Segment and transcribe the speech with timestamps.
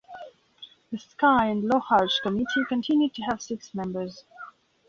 [0.91, 4.23] The Skye and Lochalsh committee continued to have six members.